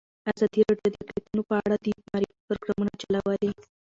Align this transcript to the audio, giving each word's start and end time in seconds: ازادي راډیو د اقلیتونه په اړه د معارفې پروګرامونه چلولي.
ازادي 0.31 0.61
راډیو 0.67 0.91
د 0.93 0.97
اقلیتونه 1.01 1.41
په 1.49 1.55
اړه 1.63 1.75
د 1.85 1.87
معارفې 2.05 2.43
پروګرامونه 2.49 2.91
چلولي. 3.01 3.51